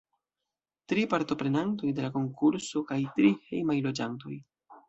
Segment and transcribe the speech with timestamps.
[0.93, 4.35] Tri partoprenantoj de la konkurso kaj tri hejmaj loĝantoj.